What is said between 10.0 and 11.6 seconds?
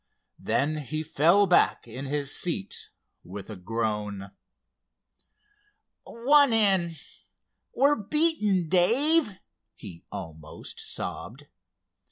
almost sobbed.